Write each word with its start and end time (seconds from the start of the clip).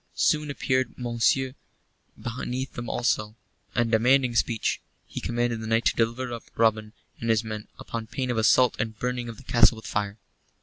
Soon 0.15 0.49
appeared 0.49 0.97
Monceux 0.97 1.53
beneath 2.19 2.73
them 2.73 2.87
alone, 2.87 3.35
and 3.75 3.91
demanding 3.91 4.33
speech. 4.35 4.81
He 5.05 5.21
commanded 5.21 5.61
the 5.61 5.67
knight 5.67 5.85
to 5.85 5.95
deliver 5.95 6.33
up 6.33 6.45
Robin 6.55 6.93
and 7.19 7.29
his 7.29 7.43
men 7.43 7.67
upon 7.77 8.07
pain 8.07 8.31
of 8.31 8.37
assault 8.39 8.75
and 8.79 8.97
burning 8.97 9.29
of 9.29 9.37
the 9.37 9.43
castle 9.43 9.75
with 9.75 9.85
fire. 9.85 10.17